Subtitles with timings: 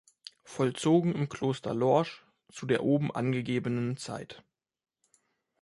[0.45, 4.43] Vollzogen im Kloster Lorsch zu der oben angegebenen Zeit.